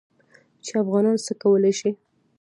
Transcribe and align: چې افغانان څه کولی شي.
چې 0.65 0.71
افغانان 0.83 1.17
څه 1.25 1.33
کولی 1.41 1.73
شي. 1.79 1.91